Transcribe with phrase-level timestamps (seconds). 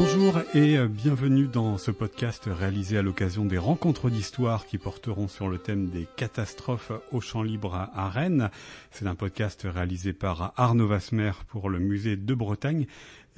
[0.00, 5.48] Bonjour et bienvenue dans ce podcast réalisé à l'occasion des rencontres d'histoire qui porteront sur
[5.48, 8.50] le thème des catastrophes au champ libre à Rennes.
[8.92, 12.86] C'est un podcast réalisé par Arnaud Vasmer pour le musée de Bretagne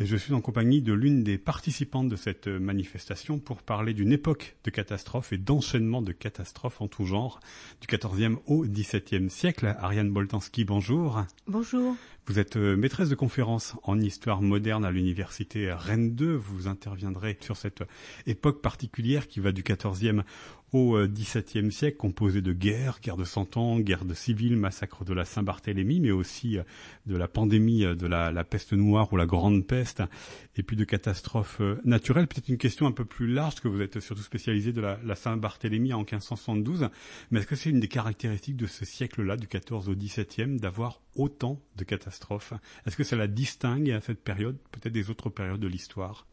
[0.00, 4.12] et je suis en compagnie de l'une des participantes de cette manifestation pour parler d'une
[4.12, 7.38] époque de catastrophes et d'enchaînement de catastrophes en tout genre,
[7.82, 9.76] du XIVe au XVIIe siècle.
[9.78, 11.22] Ariane Boltanski, bonjour.
[11.46, 11.94] Bonjour.
[12.26, 16.32] Vous êtes euh, maîtresse de conférence en histoire moderne à l'université Rennes 2.
[16.32, 17.82] Vous interviendrez sur cette
[18.26, 20.22] époque particulière qui va du XIVe
[20.72, 25.04] au euh, XVIIe siècle, composé de guerres, guerre de Cent Ans, guerre de civile, massacre
[25.04, 26.62] de la Saint-Barthélemy, mais aussi euh,
[27.06, 30.02] de la pandémie de la, peste noire ou la grande peste,
[30.56, 32.26] et puis de catastrophes naturelles.
[32.26, 35.92] Peut-être une question un peu plus large, que vous êtes surtout spécialisé de la, Saint-Barthélemy
[35.92, 36.88] en 1572,
[37.30, 41.00] mais est-ce que c'est une des caractéristiques de ce siècle-là, du XIV au XVIIe, d'avoir
[41.14, 42.54] autant de catastrophes?
[42.86, 46.26] Est-ce que ça la distingue à cette période, peut-être des autres périodes de l'histoire?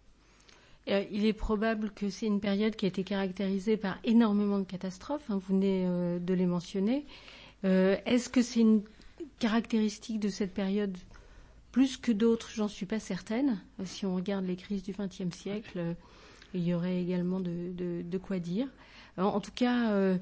[0.89, 4.63] Euh, il est probable que c'est une période qui a été caractérisée par énormément de
[4.63, 7.05] catastrophes, hein, vous venez euh, de les mentionner.
[7.65, 8.83] Euh, est-ce que c'est une
[9.39, 10.97] caractéristique de cette période
[11.71, 12.49] plus que d'autres?
[12.53, 13.59] J'en suis pas certaine.
[13.83, 15.95] Si on regarde les crises du XXe siècle,
[16.53, 18.67] il y aurait également de, quoi dire.
[19.17, 20.17] en tout cas,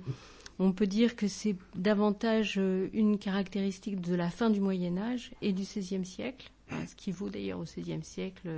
[0.60, 2.60] on peut dire que c'est davantage
[2.94, 6.52] une caractéristique de la fin du Moyen Âge et du XVIe siècle,
[6.88, 8.50] ce qui vaut d'ailleurs au XVIe siècle.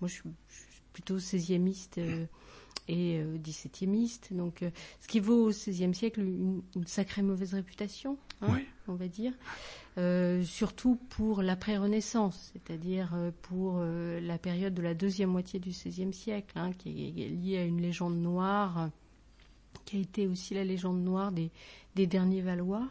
[0.00, 0.20] Moi, je
[0.92, 2.26] plutôt XVIe-iste euh,
[2.88, 4.32] et XVIIe-iste.
[4.32, 4.64] Donc,
[5.00, 9.32] ce qui vaut au XVIe siècle une, sacrée mauvaise réputation, hein, on va dire.
[10.44, 16.72] surtout pour l'après-Renaissance, c'est-à-dire pour la période de la deuxième moitié du XVIe siècle, hein,
[16.72, 18.90] qui est liée à une légende noire
[19.84, 21.50] qui a été aussi la légende noire des,
[22.06, 22.88] derniers Valois,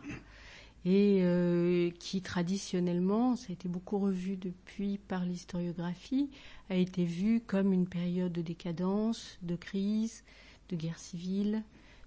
[0.86, 6.30] et euh, qui traditionnellement, ça a été beaucoup revu depuis par l'historiographie,
[6.70, 10.24] a été vu comme une période de décadence, de crise,
[10.70, 11.64] de guerre civile,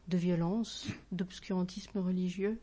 [0.08, 2.58] de violence, d'obscurantisme religieux.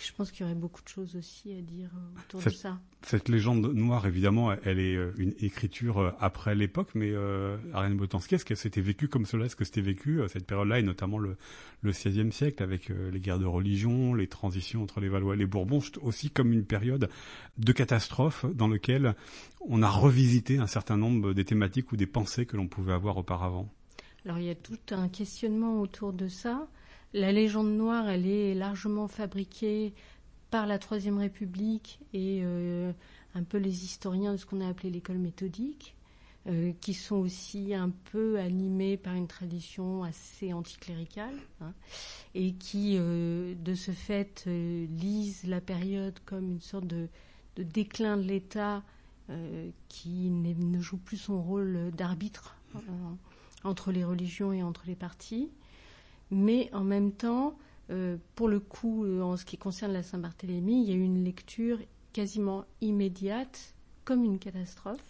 [0.00, 2.78] Je pense qu'il y aurait beaucoup de choses aussi à dire euh, autour de ça.
[3.02, 7.96] Cette légende noire, évidemment, elle est euh, une écriture euh, après l'époque, mais euh, Ariane
[7.96, 9.44] Botansky, est-ce que c'était vécu comme cela?
[9.44, 11.36] Est-ce que c'était vécu cette période-là, et notamment le,
[11.82, 15.46] le XVIe siècle, avec les guerres de religion, les transitions entre les Valois et les
[15.46, 17.10] Bourbons, aussi comme une période
[17.58, 19.14] de catastrophe dans laquelle
[19.60, 23.18] on a revisité un certain nombre des thématiques ou des pensées que l'on pouvait avoir
[23.18, 23.70] auparavant?
[24.24, 26.66] Alors il y a tout un questionnement autour de ça.
[27.14, 29.94] La légende noire, elle est largement fabriquée
[30.50, 32.92] par la Troisième République et euh,
[33.36, 35.94] un peu les historiens de ce qu'on a appelé l'école méthodique,
[36.48, 41.72] euh, qui sont aussi un peu animés par une tradition assez anticléricale hein,
[42.34, 47.08] et qui, euh, de ce fait, lisent la période comme une sorte de,
[47.56, 48.82] déclin de l'État
[49.88, 52.56] qui ne joue plus son rôle d'arbitre
[53.62, 55.48] entre les religions et entre les partis
[56.34, 57.56] mais en même temps,
[57.90, 61.02] euh, pour le coup, euh, en ce qui concerne la Saint-Barthélemy, il y a eu
[61.02, 61.78] une lecture
[62.12, 63.74] quasiment immédiate
[64.04, 65.00] comme une catastrophe.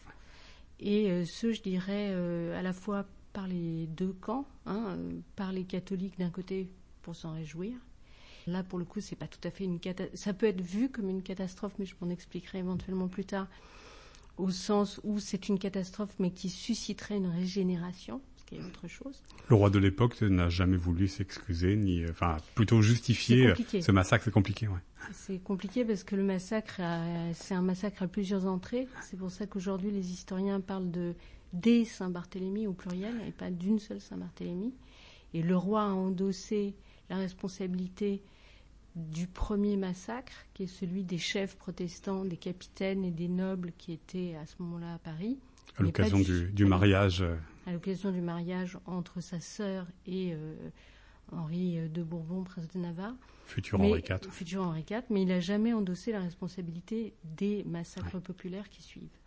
[0.81, 2.13] Et euh, ce, je dirais,
[2.55, 4.99] à la fois par les deux camps, hein,
[5.35, 6.69] par les catholiques d'un côté
[7.03, 7.75] pour s'en réjouir.
[8.47, 10.21] Là, pour le coup, c'est pas tout à fait une catastrophe.
[10.21, 13.49] Ça peut être vu comme une catastrophe, mais je m'en expliquerai éventuellement plus tard,
[14.37, 18.21] au sens où c'est une catastrophe, mais qui susciterait une régénération
[18.53, 19.23] autre chose.
[19.49, 24.25] Le roi de l'époque n'a jamais voulu s'excuser, ni, enfin, plutôt justifier euh, ce massacre.
[24.25, 24.81] C'est compliqué, ouais.
[25.13, 26.81] C'est compliqué parce que le massacre,
[27.35, 28.89] c'est un massacre à plusieurs entrées.
[29.03, 31.15] C'est pour ça qu'aujourd'hui, les historiens parlent de
[31.55, 34.75] des Saint-Barthélemy au pluriel et pas d'une seule Saint-Barthélemy.
[35.33, 36.75] Et le roi a endossé
[37.11, 38.23] la responsabilité
[38.97, 43.93] du premier massacre, qui est celui des chefs protestants, des capitaines et des nobles qui
[43.93, 45.39] étaient à ce moment-là à Paris.
[45.77, 47.25] À l'occasion du, mariage.
[47.67, 50.55] Euh, à l'occasion du mariage entre sa sœur et euh,
[51.33, 53.15] Henri de Bourbon, prince de Navarre.
[53.47, 54.31] Futur Henri IV.
[54.31, 59.19] Futur Henri IV, mais il n'a jamais endossé la responsabilité des massacres populaires qui suivent.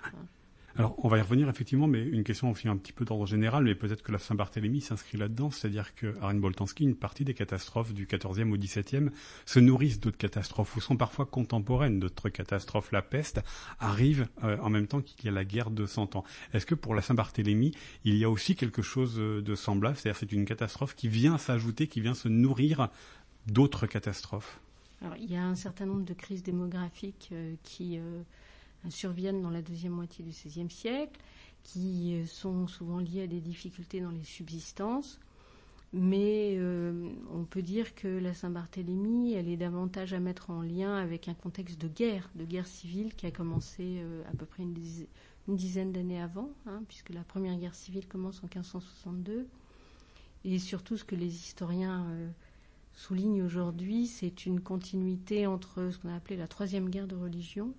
[0.75, 3.63] Alors, on va y revenir effectivement, mais une question aussi un petit peu d'ordre général,
[3.63, 7.95] mais peut-être que la Saint-Barthélemy s'inscrit là-dedans, c'est-à-dire que Arène Boltanski, une partie des catastrophes
[7.95, 9.09] du XIVe au XVIIe
[9.45, 12.91] se nourrissent d'autres catastrophes ou sont parfois contemporaines d'autres catastrophes.
[12.91, 13.41] La peste
[13.79, 16.23] arrive euh, en même temps qu'il y a la guerre de Cent Ans.
[16.53, 17.71] Est-ce que pour la Saint-Barthélemy,
[18.03, 21.39] il y a aussi quelque chose euh, de semblable, c'est-à-dire c'est une catastrophe qui vient
[21.39, 22.89] s'ajouter, qui vient se nourrir
[23.47, 24.59] d'autres catastrophes?
[25.01, 27.99] Alors, il y a un certain nombre de crises démographiques euh, qui
[28.89, 31.19] surviennent dans la deuxième moitié du XVIe siècle,
[31.63, 35.19] qui euh, sont souvent liées à des difficultés dans les subsistances.
[35.93, 40.95] Mais euh, on peut dire que la Saint-Barthélemy, elle est davantage à mettre en lien
[40.95, 44.63] avec un contexte de guerre, de guerre civile qui a commencé euh, à peu près
[44.63, 44.75] une,
[45.47, 49.47] dizaine d'années avant, hein, puisque la première guerre civile commence en 1562.
[50.43, 52.05] Et surtout, ce que les historiens
[52.93, 57.73] soulignent aujourd'hui, c'est une continuité entre ce qu'on a appelé la troisième guerre de religion,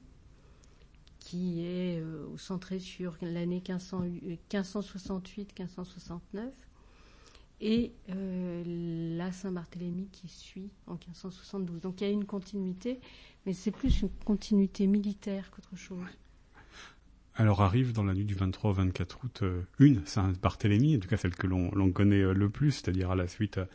[1.20, 6.50] qui est euh, centrée sur l'année 1568-1569,
[7.60, 11.80] et euh, la Saint-Barthélemy qui suit en 1572.
[11.80, 13.00] Donc il y a une continuité,
[13.46, 16.06] mais c'est plus une continuité militaire qu'autre chose.
[17.40, 21.08] Alors arrive dans la nuit du 23 au 24 août euh, une Saint-Barthélemy, en tout
[21.08, 23.66] cas celle que l'on connaît euh, le plus, c'est-à-dire à la suite euh,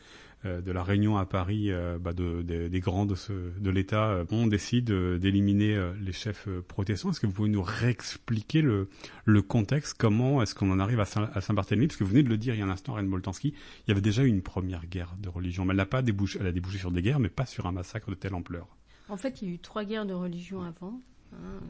[0.44, 1.70] de la réunion à Paris
[2.00, 3.14] bah des grands de,
[3.58, 7.10] de l'État, on décide d'éliminer les chefs protestants.
[7.10, 8.88] Est-ce que vous pouvez nous réexpliquer le,
[9.24, 9.96] le contexte?
[9.98, 11.86] Comment est-ce qu'on en arrive à Saint-Barthélemy?
[11.86, 13.54] Parce que vous venez de le dire il y a un instant, Rennes Boltanski,
[13.86, 15.64] il y avait déjà eu une première guerre de religion.
[15.64, 17.72] Mais elle n'a pas débouché, elle a débouché sur des guerres, mais pas sur un
[17.72, 18.68] massacre de telle ampleur.
[19.08, 21.00] En fait, il y a eu trois guerres de religion avant.
[21.32, 21.60] Hein,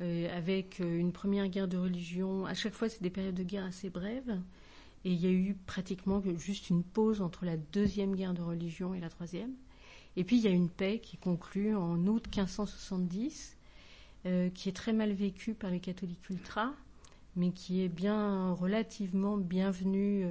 [0.00, 2.46] euh, avec euh, une première guerre de religion.
[2.46, 4.38] À chaque fois, c'est des périodes de guerre assez brèves.
[5.04, 8.94] Et il y a eu pratiquement juste une pause entre la deuxième guerre de religion
[8.94, 9.52] et la troisième.
[10.16, 13.56] Et puis il y a une paix qui conclut en août 1570,
[14.26, 16.72] euh, qui est très mal vécue par les catholiques ultras,
[17.36, 20.26] mais qui est bien relativement bienvenue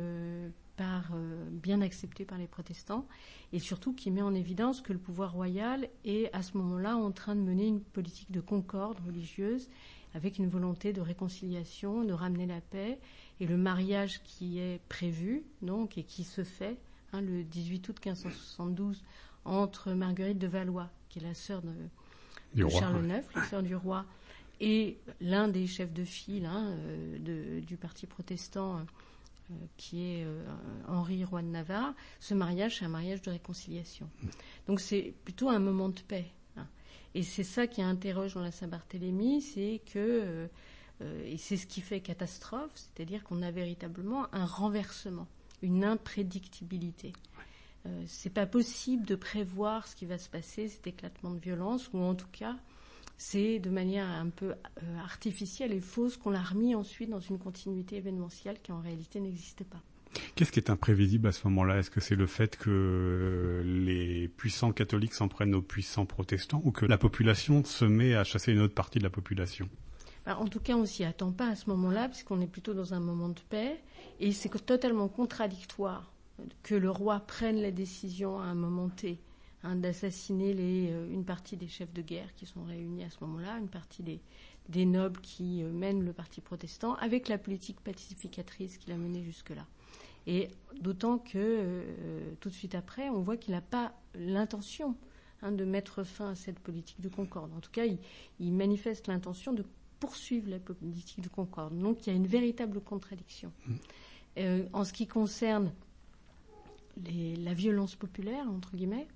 [0.77, 3.05] par, euh, bien accepté par les protestants,
[3.51, 7.11] et surtout qui met en évidence que le pouvoir royal est à ce moment-là en
[7.11, 9.67] train de mener une politique de concorde religieuse
[10.13, 12.99] avec une volonté de réconciliation, de ramener la paix,
[13.39, 16.77] et le mariage qui est prévu, donc, et qui se fait
[17.13, 19.03] hein, le 18 août 1572
[19.45, 24.05] entre Marguerite de Valois, qui est la sœur de, Charles IX, la sœur du roi,
[24.59, 28.79] et l'un des chefs de file hein, euh, du parti protestant
[29.51, 30.43] euh, qui est euh,
[30.87, 34.09] Henri, roi de Navarre, ce mariage, c'est un mariage de réconciliation.
[34.67, 36.25] Donc c'est plutôt un moment de paix.
[36.57, 36.65] Hein.
[37.13, 40.49] Et c'est ça qui interroge dans la Saint-Barthélemy, c'est que,
[41.01, 45.27] et c'est ce qui fait catastrophe, c'est-à-dire qu'on a véritablement un renversement,
[45.61, 47.13] une imprédictibilité.
[48.07, 51.99] c'est pas possible de prévoir ce qui va se passer, cet éclatement de violence, ou
[51.99, 52.55] en tout cas,
[53.17, 57.39] c'est de manière un peu euh, artificielle et fausse qu'on l'a remis ensuite dans une
[57.39, 59.81] continuité événementielle qui en réalité n'existait pas.
[60.35, 61.79] Qu'est-ce qui est imprévisible à ce moment-là?
[61.79, 66.71] Est-ce que c'est le fait que les puissants catholiques s'en prennent aux puissants protestants ou
[66.71, 69.67] que la population se met à chasser une autre partie de la population?
[70.27, 72.99] En tout cas, on s'y attend pas à ce moment-là, puisqu'on est plutôt dans un
[72.99, 73.81] moment de paix,
[74.19, 76.11] et c'est totalement contradictoire
[76.63, 79.19] que le roi prenne la décision à un moment T
[79.63, 83.57] Hein, d'assassiner euh, une partie des chefs de guerre qui sont réunis à ce moment-là,
[83.57, 88.93] une partie des, nobles qui euh, mènent le parti protestant, avec la politique pacificatrice qu'il
[88.93, 89.65] a menée jusque-là.
[90.27, 94.95] Et d'autant que euh, tout de suite après, on voit qu'il n'a pas l'intention
[95.41, 97.51] hein, de mettre fin à cette politique de concorde.
[97.53, 97.85] En tout cas,
[98.39, 99.65] il, manifeste l'intention de
[99.99, 101.77] poursuivre la politique de concorde.
[101.77, 103.51] Donc il y a une véritable contradiction.
[103.67, 104.43] Mmh.
[104.73, 105.71] en ce qui concerne
[107.05, 109.07] la violence populaire, entre guillemets,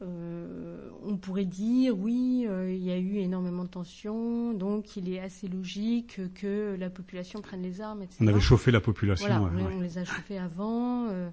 [0.00, 5.12] euh, on pourrait dire oui, euh, il y a eu énormément de tensions, donc il
[5.12, 8.18] est assez logique que la population prenne les armes, etc.
[8.20, 9.50] On avait chauffé la population.
[9.52, 11.08] on, les a chauffés avant.
[11.08, 11.28] Euh,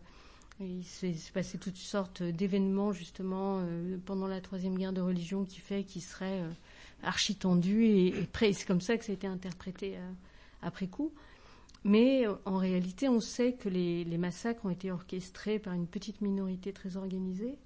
[0.60, 3.62] il s'est passé toutes sortes d'événements justement
[4.06, 6.42] pendant la troisième guerre de religion qui fait qu'il serait
[7.04, 8.08] archi tendu et,
[8.42, 9.98] et c'est comme ça que ça a été interprété
[10.62, 11.12] après coup.
[11.84, 16.74] Mais en réalité, on sait que les, massacres ont été orchestrés par une petite minorité
[16.74, 17.58] très organisée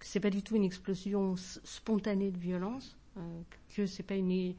[0.00, 3.42] c'est pas du tout une explosion spontanée de violence, euh,
[3.74, 4.54] que c'est pas une,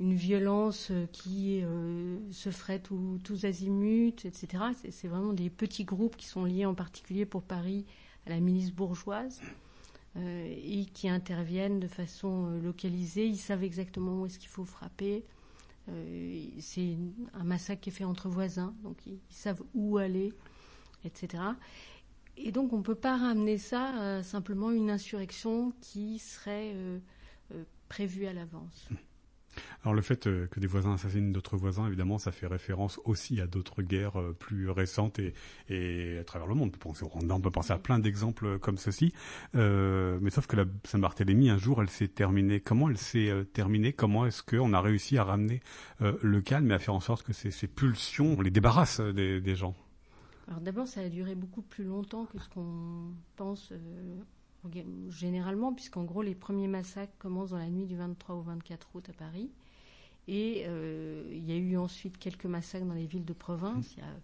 [0.00, 4.46] une violence euh, qui euh, se ferait tous azimuts, etc.
[4.90, 7.84] C'est vraiment des petits groupes qui sont liés en particulier pour Paris
[8.26, 9.40] à la milice bourgeoise
[10.16, 13.26] et qui interviennent de façon localisée.
[13.26, 15.24] Ils savent exactement où est-ce qu'il faut frapper.
[16.60, 16.96] c'est
[17.32, 20.32] un massacre qui est fait entre voisins, donc ils savent où aller,
[21.04, 21.42] etc.
[22.36, 26.98] Et donc on ne peut pas ramener ça à simplement une insurrection qui serait euh,
[27.52, 28.88] euh, prévue à l'avance.
[29.82, 33.40] Alors le fait euh, que des voisins assassinent d'autres voisins, évidemment, ça fait référence aussi
[33.40, 35.20] à d'autres guerres plus récentes
[35.68, 36.68] et, à travers le monde.
[36.68, 39.12] On peut penser au Rwanda, on peut penser à plein d'exemples comme ceci.
[39.54, 42.60] mais sauf que la Saint-Barthélemy, un jour, elle s'est terminée.
[42.60, 43.92] Comment elle s'est terminée?
[43.92, 45.60] Comment est-ce qu'on a réussi à ramener
[46.00, 49.74] le calme et à faire en sorte que ces, pulsions, on les débarrasse des gens?
[50.48, 54.16] Alors d'abord, ça a duré beaucoup plus longtemps que ce qu'on pense euh,
[55.08, 59.08] généralement, puisqu'en gros, les premiers massacres commencent dans la nuit du 23 au 24 août
[59.08, 59.50] à Paris.
[60.26, 63.94] Et euh, il y a eu ensuite quelques massacres dans les villes de province.
[63.96, 64.14] Il y a,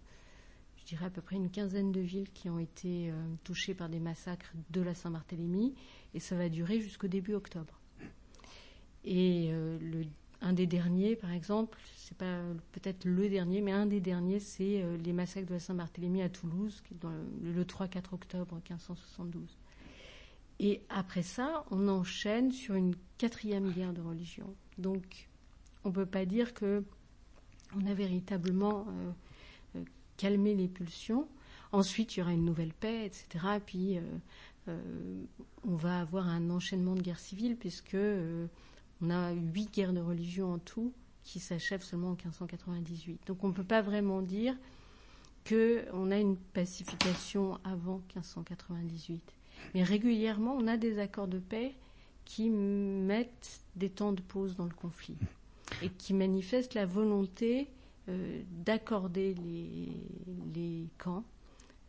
[0.77, 3.89] je dirais, à peu près une quinzaine de villes qui ont été euh, touchées par
[3.89, 5.75] des massacres de la Saint-Barthélemy.
[6.13, 7.79] Et ça va durer jusqu'au début octobre.
[9.03, 10.05] Et le
[10.43, 14.83] un des derniers, par exemple, c'est pas peut-être le dernier, mais un des derniers, c'est
[15.03, 16.81] les massacres de la Saint-Barthélemy à Toulouse,
[17.43, 19.60] le 3-4 octobre 1572.
[20.61, 24.55] Et après ça, on enchaîne sur une quatrième guerre de religion.
[24.77, 25.27] Donc,
[25.83, 26.83] on ne peut pas dire que
[27.75, 28.85] on a véritablement
[30.21, 31.27] calmé les pulsions.
[31.71, 33.59] Ensuite, il y aura une nouvelle paix, etc.
[33.65, 34.01] Puis, euh,
[34.67, 35.23] euh,
[35.67, 38.45] on va avoir un enchaînement de guerres civiles, puisque euh,
[39.01, 43.25] on a huit guerres de religion en tout qui s'achèvent seulement en 1598.
[43.25, 44.55] Donc, on ne peut pas vraiment dire
[45.47, 49.21] qu'on a une pacification avant 1598.
[49.73, 51.73] Mais régulièrement, on a des accords de paix
[52.25, 55.17] qui mettent des temps de pause dans le conflit
[55.81, 57.67] et qui manifestent la volonté
[58.65, 59.33] d'accorder
[60.53, 61.23] les camps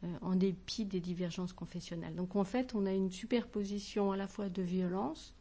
[0.05, 2.17] euh, en dépit des divergences confessionnelles.
[2.17, 5.33] Donc en fait, on a une superposition à la fois de violences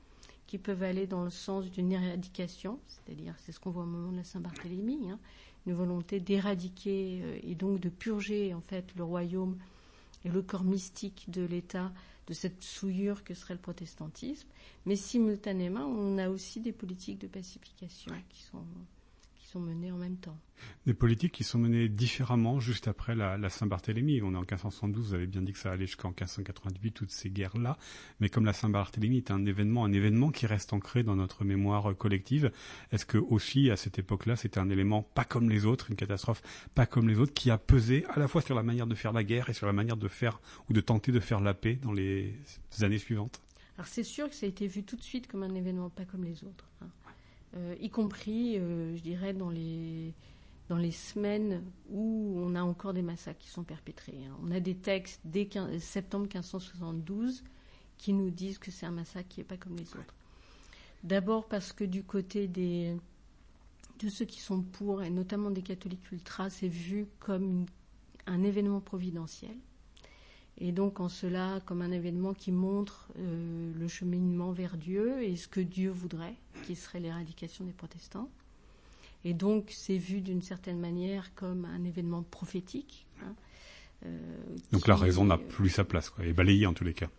[0.46, 4.12] qui peuvent aller dans le sens d'une éradication, c'est-à-dire c'est ce qu'on voit au moment
[4.12, 5.18] de la Saint-Barthélemy, hein,
[5.66, 9.58] une volonté d'éradiquer euh, et donc de purger en fait le royaume
[10.26, 11.92] et le corps mystique de l'État
[12.28, 14.48] de cette souillure que serait le protestantisme,
[14.86, 18.64] mais simultanément on a aussi des politiques de pacification qui sont
[19.52, 20.38] sont menées en même temps.
[20.86, 24.22] Des politiques qui sont menées différemment juste après la, Saint-Barthélemy.
[24.22, 27.30] On est en 1572, vous avez bien dit que ça allait jusqu'en 1588, toutes ces
[27.30, 27.78] guerres-là.
[28.20, 31.96] Mais comme la Saint-Barthélemy est un événement, un événement qui reste ancré dans notre mémoire
[31.98, 32.52] collective,
[32.92, 36.42] est-ce que aussi à cette époque-là, c'était un élément pas comme les autres, une catastrophe
[36.74, 39.12] pas comme les autres, qui a pesé à la fois sur la manière de faire
[39.12, 40.40] la guerre et sur la manière de faire
[40.70, 42.36] ou de tenter de faire la paix dans les
[42.82, 43.42] années suivantes?
[43.78, 46.06] Alors c'est sûr que ça a été vu tout de suite comme un événement pas
[46.06, 46.70] comme les autres.
[46.82, 46.88] Hein.
[47.56, 50.14] Euh, y compris, euh, je dirais, dans les,
[50.70, 54.18] dans les semaines où on a encore des massacres qui sont perpétrés.
[54.26, 54.36] Hein.
[54.44, 57.44] On a des textes dès septembre 1572
[57.98, 60.16] qui nous disent que c'est un massacre qui n'est pas comme les autres.
[61.04, 62.96] D'abord parce que du côté des,
[64.00, 67.66] de ceux qui sont pour, et notamment des catholiques ultras, c'est vu comme
[68.28, 69.56] un événement providentiel
[70.58, 75.36] et donc en cela comme un événement qui montre euh, le cheminement vers Dieu et
[75.36, 78.30] ce que Dieu voudrait, qui serait l'éradication des protestants.
[79.24, 83.08] Et donc c'est vu d'une certaine manière comme un événement prophétique.
[83.24, 83.36] Hein,
[84.06, 84.20] euh,
[84.72, 87.10] donc la raison n'a plus sa place, quoi, est balayée en tous les cas.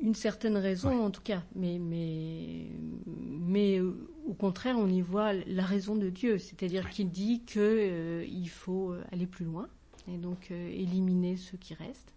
[0.00, 2.66] Une certaine raison en tout cas, mais, mais,
[3.06, 8.48] mais euh, au contraire on y voit la raison de Dieu, c'est-à-dire qu'il dit qu'il
[8.48, 9.68] faut aller plus loin
[10.12, 12.14] et donc euh, éliminer ceux qui restent.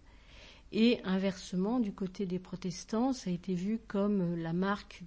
[0.72, 5.02] Et inversement, du côté des protestants, ça a été vu comme euh, la marque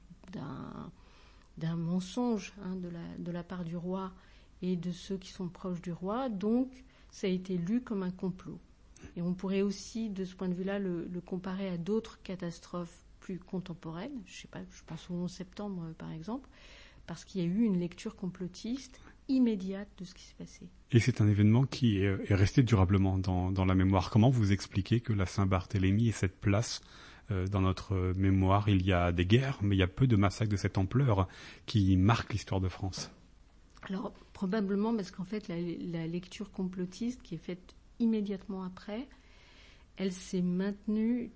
[1.58, 4.12] d'un mensonge hein, de, la, de la part du roi
[4.62, 6.30] et de ceux qui sont proches du roi.
[6.30, 6.70] Donc,
[7.12, 8.60] ça a été lu comme un complot.
[9.15, 13.00] Et on pourrait aussi, de ce point de vue-là, le, le, comparer à d'autres catastrophes
[13.20, 14.22] plus contemporaines.
[14.25, 16.50] Je sais pas, je pense au 11 septembre, euh, par exemple,
[17.08, 20.70] parce qu'il y a eu une lecture complotiste immédiate de ce qui s'est passé.
[20.91, 24.10] Et c'est un événement qui est, resté durablement dans, la mémoire.
[24.10, 26.82] Comment vous expliquez que la Saint-Barthélemy ait cette place
[27.32, 28.70] euh, dans notre mémoire?
[28.70, 31.27] Il y a des guerres, mais il y a peu de massacres de cette ampleur
[31.65, 33.12] qui marquent l'histoire de France.
[33.89, 39.08] Alors, probablement parce qu'en fait, la, lecture complotiste qui est faite immédiatement après,
[39.98, 41.32] elle s'est maintenue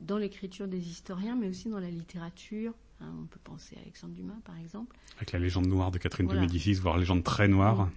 [0.00, 4.14] dans l'écriture des historiens, mais aussi dans la littérature, Hein, on peut penser à Alexandre
[4.14, 4.96] Dumas, par exemple.
[5.16, 7.90] Avec la légende noire de Catherine de Médicis, voire la légende très noire.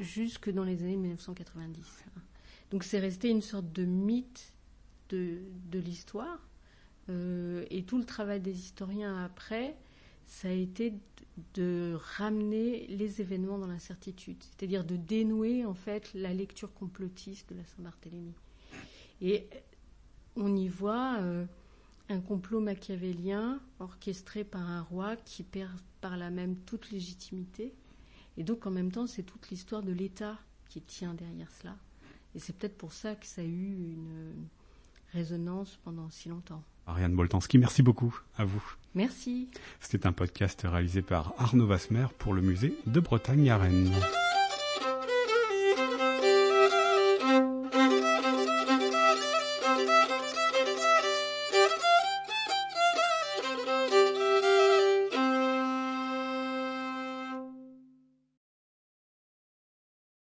[0.00, 2.04] jusque dans les années 1990.
[2.06, 2.20] Hein.
[2.70, 4.52] Donc c'est resté une sorte de mythe
[5.10, 5.38] de,
[5.72, 6.48] l'histoire.
[7.08, 9.76] Euh, et tout le travail des historiens après,
[10.26, 10.94] ça a été
[11.54, 17.56] de ramener les événements dans l'incertitude, c'est-à-dire de dénouer en fait la lecture complotiste de
[17.56, 18.32] la Saint-Barthélemy.
[19.20, 19.46] Et
[20.34, 21.44] on y voit euh,
[22.08, 27.74] un complot machiavélien orchestré par un roi qui perd par là même toute légitimité.
[28.36, 31.76] Et donc en même temps, c'est toute l'histoire de l'État qui tient derrière cela.
[32.34, 34.46] Et c'est peut-être pour ça que ça a eu une
[35.12, 36.62] résonance pendant si longtemps.
[36.86, 38.62] Ariane Boltanski, merci beaucoup à vous.
[38.94, 39.48] Merci.
[39.80, 43.92] C'était un podcast réalisé par Arnaud Vasmer pour le musée de Bretagne à Rennes.